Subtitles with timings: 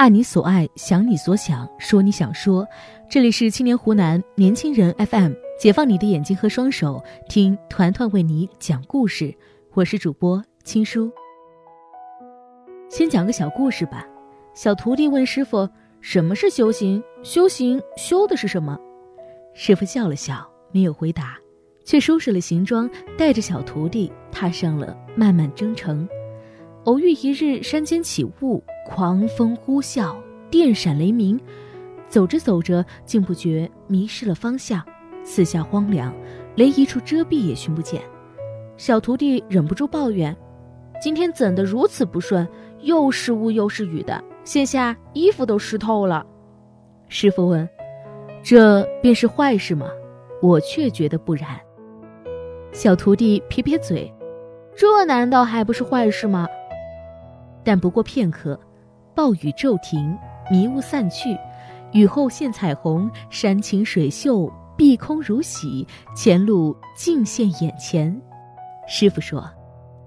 [0.00, 2.66] 爱你所爱，想你所想，说你想说。
[3.10, 9.30] 这里是青年湖南年轻人 FM，解放你的眼睛和双手，听团团为你讲故事。
[9.74, 11.12] 我是主播青叔。
[12.88, 14.06] 先讲个小故事吧。
[14.54, 15.68] 小徒弟问师傅
[16.00, 17.04] ：“什么是修行？
[17.22, 18.78] 修行修的是什么？”
[19.52, 21.36] 师傅笑了笑，没有回答，
[21.84, 22.88] 却收拾了行装，
[23.18, 26.08] 带着小徒弟踏上了漫漫征程。
[26.90, 30.12] 偶遇一日山间起雾，狂风呼啸，
[30.50, 31.38] 电闪雷鸣，
[32.08, 34.84] 走着走着，竟不觉迷失了方向，
[35.22, 36.12] 四下荒凉，
[36.56, 38.02] 连一处遮蔽也寻不见。
[38.76, 40.36] 小徒弟忍不住抱怨
[41.00, 42.44] ：“今天怎的如此不顺？
[42.80, 46.26] 又是雾又是雨的，现下衣服都湿透了。”
[47.06, 47.68] 师傅问
[48.42, 49.86] ：“这便是坏事吗？”
[50.42, 51.46] 我却觉得不然。
[52.72, 54.12] 小徒弟撇撇嘴
[54.74, 56.48] ：“这难道还不是坏事吗？”
[57.62, 58.58] 但不过片刻，
[59.14, 60.16] 暴雨骤停，
[60.50, 61.36] 迷雾散去，
[61.92, 68.20] 雨后现彩虹，山清水秀，碧空如洗，前路尽现眼前。
[68.88, 69.48] 师傅说：“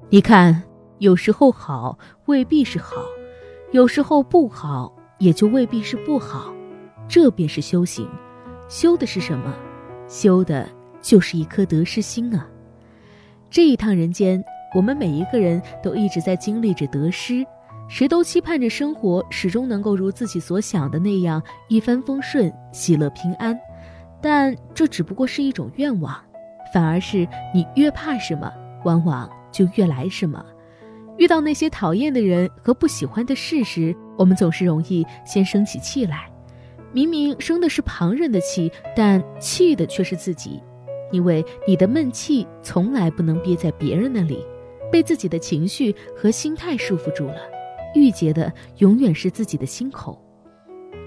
[0.10, 0.64] 你看，
[0.98, 2.96] 有时候好未必是好，
[3.72, 6.54] 有时候不好也就未必是不好，
[7.08, 8.08] 这便是修行。
[8.68, 9.54] 修的是什么？
[10.08, 10.68] 修的
[11.02, 12.48] 就是一颗得失心啊！
[13.50, 17.46] 这一趟人间。”我们每一个人都一直在经历着得失，
[17.88, 23.58] 谁都期盼着生活始终能够如自己所想的那样一帆风顺、喜乐平安，
[24.20, 26.16] 但这只不过是一种愿望，
[26.74, 28.52] 反而是你越怕什么，
[28.84, 30.44] 往往就越来什么。
[31.18, 36.28] 遇到那些讨厌的人和不喜欢的事时，我们总是容易先生起气来，
[36.92, 40.60] 明明生的是旁人的气，但气的却是自己，
[41.12, 44.44] 因为你的闷气从来不能憋在别人那里。
[44.92, 47.38] 被自己的情绪和心态束缚住了，
[47.96, 50.20] 郁结的永远是自己的心口。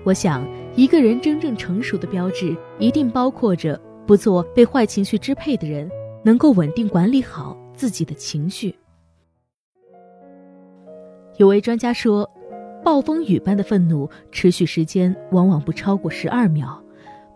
[0.05, 0.47] 我想，
[0.77, 5.91] 一个人真正成熟的标志，一定包括着不做被坏情绪支配的人，
[6.23, 8.75] 能够稳定管理好自己的情绪。
[11.39, 12.29] 有位专家说，
[12.85, 16.81] 暴风雨般的愤怒持续时间往往不超过十二秒，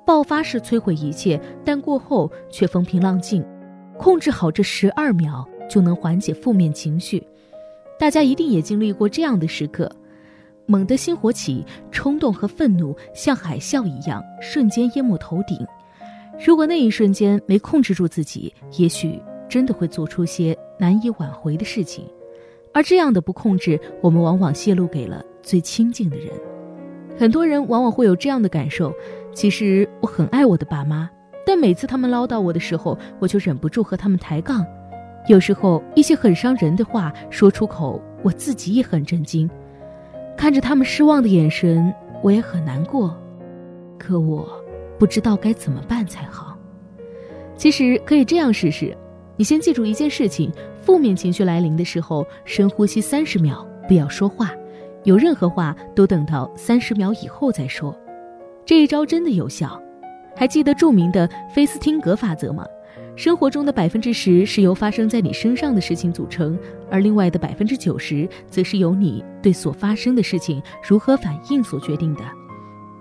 [0.06, 3.44] 爆发时摧毁一切，但过后却风平浪静。
[3.98, 5.46] 控制好这十二秒。
[5.70, 7.22] 就能缓解负面情绪，
[7.98, 9.90] 大家一定也经历过这样的时刻：
[10.66, 15.64] 猛地心火起，冲动和愤怒像海啸一样瞬间淹没头顶。
[16.44, 22.04] 如果那一瞬间没控制住自己，也许真的会做出些难以挽回的事情。
[22.72, 26.28] 而这样的不控制，我们往往泄露给了最亲近的人。
[27.18, 28.92] 很多人往往会有这样的感受：
[29.34, 31.08] 其实我很爱我的爸妈，
[31.46, 34.66] 但每次他们唠叨我的时候，我就忍不住和他们抬杠。
[35.26, 39.48] 有时候一些很伤人的话说出口，我自己也很震惊，
[40.36, 43.16] 看着他们失望的眼神，我也很难过，
[43.98, 44.48] 可我
[44.98, 46.56] 不知道该怎么办才好。
[47.56, 48.96] 其实可以这样试试：
[49.36, 50.50] 你先记住一件事情，
[50.82, 54.50] 负面情绪来临的时候，深呼吸三十秒，不要说话，
[55.04, 57.94] 有任何话都等到三十秒以后再说。
[58.64, 59.80] 这一招真的有效。
[60.36, 62.64] 还记得著名的菲斯汀格法则吗？
[63.20, 66.58] 生活中的百分之十是由发生在你身上的事情组成，
[66.90, 72.22] 而另外的百分之九十则是由你对所发生的事情如何反应所决定的。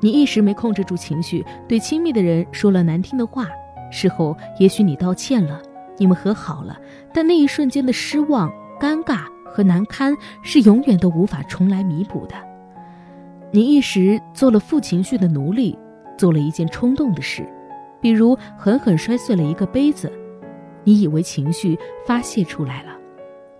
[0.02, 3.48] 你一时没控制住情绪，对亲密的人说了难听的话，
[3.94, 5.62] 事后也许你道歉了，
[5.98, 6.78] 你们和好了，
[7.14, 12.36] 但那一瞬间的失望、尴尬和难堪是永远都无法重来弥补的。
[13.54, 15.80] 你一时做了负情绪的奴隶，
[16.18, 17.48] 做了一件冲动的事。
[18.02, 20.12] 比如狠狠摔碎了一个杯子，
[20.84, 22.98] 你以为情绪发泄出来了，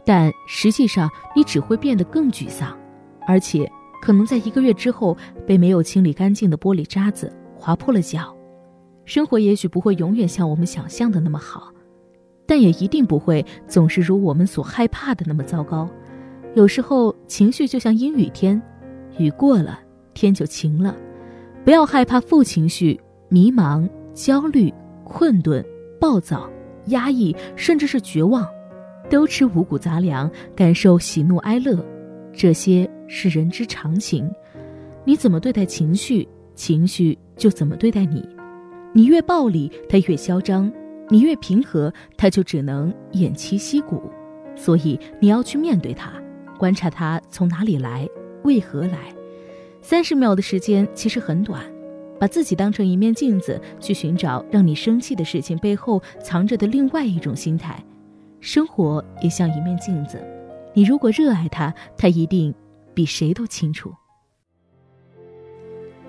[0.06, 2.78] 但实际上你只会变得更沮丧，
[3.28, 3.70] 而且
[4.02, 8.36] 可能在一个月之后被没有清理干净的玻璃渣子划破了脚。
[9.06, 11.74] 生活也许不会永远像我们想象的那么好，
[12.46, 15.90] 但也一定不会总是如我们所害怕的那么糟糕。
[16.56, 18.62] 有时候情绪就像阴雨天，
[19.18, 19.80] 雨过了
[20.14, 20.96] 天就晴了。
[21.66, 23.88] 不要害怕负情绪、迷茫。
[24.20, 24.72] 焦虑、
[25.06, 25.66] 困顿、
[25.98, 26.52] 暴躁、
[26.88, 28.46] 压抑，甚至是绝望，
[29.10, 31.82] 都吃五谷杂粮，感受喜怒哀乐，
[32.34, 34.30] 这些是人之常情。
[35.06, 38.28] 你怎么对待情绪，情绪就怎么对待你。
[38.92, 40.70] 你越暴力，它越嚣张；
[41.08, 44.04] 你越平和，它就只能偃旗息鼓。
[44.54, 46.12] 所以你要去面对它，
[46.58, 48.06] 观察它从哪里来，
[48.44, 49.16] 为何来。
[49.82, 51.64] 三十秒的时间其实很短。
[52.20, 57.82] 把自己当成一面镜子，去寻找让你生气的事情背后藏着的另外一种心态。
[58.42, 60.22] 生活也像一面镜子，
[60.74, 62.54] 你如果热爱它，它一定
[62.94, 63.94] 比谁都清楚。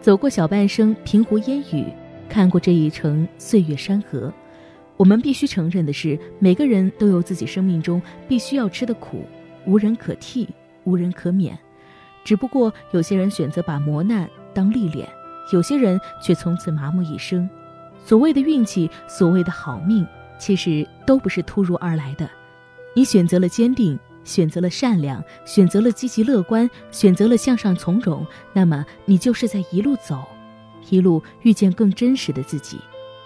[0.00, 1.86] 走过小半生平湖烟雨，
[2.28, 4.32] 看过这一程岁月山河。
[4.96, 9.24] 我们必须承认的是，每个人都有自己生命中必须要吃的苦，
[9.66, 10.48] 无人可替，
[10.84, 11.58] 无人可免。
[12.22, 15.08] 只不过有些人选择把磨难当历练，
[15.52, 17.48] 有些人却从此麻木一生。
[18.04, 20.06] 所谓的运气，所谓的好命，
[20.38, 22.28] 其实都不是突如而来的。
[22.94, 30.24] 你选择了坚定，选择了善良，选择了积极乐观，选择了向上从容，那么你就是在一路走，
[30.88, 32.78] 一路遇见更真实的自己。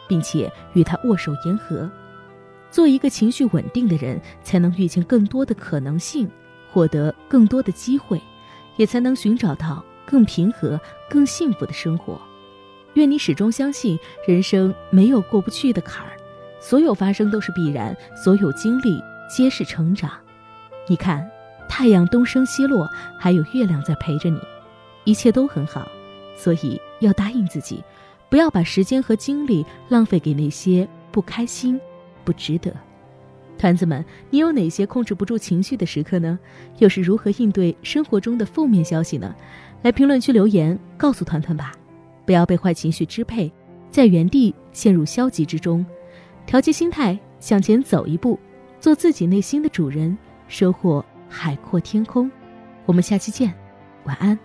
[0.07, 1.91] 并且与他握手言和，
[2.71, 6.29] 做一个情绪稳定的人，才能遇见更多的可能性，
[6.71, 8.21] 获得更多的机会，
[8.77, 12.21] 也才能寻找到更平和、更幸福的生活。
[12.95, 16.13] 愿你始终相信，人生没有过不去的坎儿，
[16.61, 20.11] 所有发生都是必然，所有经历皆是成长。
[20.87, 21.29] 你看，
[21.69, 24.39] 太阳东升西落，还有月亮在陪着你，
[25.05, 25.89] 一切都很好，
[26.37, 27.83] 所以要答应自己。
[28.31, 31.81] 不要把时间和精力浪费给那些不开心、
[32.25, 32.73] 不值得。
[33.57, 36.39] 团子们，你有哪些控制不住情绪的时刻呢？
[36.79, 39.35] 又是如何应对生活中的负面消息呢？
[39.85, 41.73] 来评论区留言告诉团团吧。
[42.25, 43.53] 不要被坏情绪支配，
[43.91, 45.85] 在原地陷入消极之中，
[46.47, 48.39] 调节心态，向前走一步，
[48.81, 50.17] 做自己内心的主人，
[50.49, 52.31] 收获海阔天空。
[52.87, 53.53] 我们下期见，
[54.05, 54.39] 晚安。